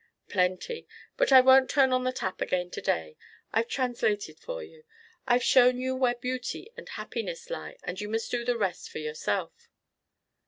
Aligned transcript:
"Plenty, 0.29 0.87
but 1.15 1.31
I 1.31 1.41
won't 1.41 1.69
turn 1.69 1.93
on 1.93 2.05
the 2.05 2.11
tap 2.11 2.41
again 2.41 2.71
to 2.71 2.81
day. 2.81 3.17
I've 3.53 3.67
translated 3.67 4.39
for 4.39 4.63
you. 4.63 4.83
I've 5.27 5.43
shown 5.43 5.77
you 5.77 5.95
where 5.95 6.15
beauty 6.15 6.71
and 6.75 6.89
happiness 6.89 7.51
lie, 7.51 7.77
and 7.83 8.01
you 8.01 8.09
must 8.09 8.31
do 8.31 8.43
the 8.43 8.57
rest 8.57 8.89
for 8.89 8.97
yourself." 8.97 9.69